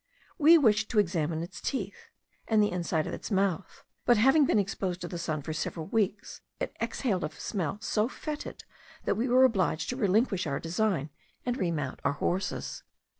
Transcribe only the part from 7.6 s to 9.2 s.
so fetid that